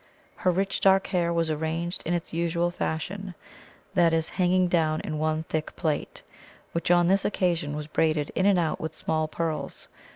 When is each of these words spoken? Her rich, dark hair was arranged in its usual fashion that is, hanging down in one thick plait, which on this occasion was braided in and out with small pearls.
Her 0.37 0.49
rich, 0.49 0.81
dark 0.81 1.05
hair 1.05 1.31
was 1.31 1.51
arranged 1.51 2.01
in 2.07 2.15
its 2.15 2.33
usual 2.33 2.71
fashion 2.71 3.35
that 3.93 4.13
is, 4.13 4.29
hanging 4.29 4.67
down 4.67 4.99
in 5.01 5.19
one 5.19 5.43
thick 5.43 5.75
plait, 5.75 6.23
which 6.71 6.89
on 6.89 7.05
this 7.05 7.23
occasion 7.23 7.75
was 7.75 7.85
braided 7.85 8.31
in 8.33 8.47
and 8.47 8.57
out 8.57 8.81
with 8.81 8.95
small 8.95 9.27
pearls. 9.27 9.89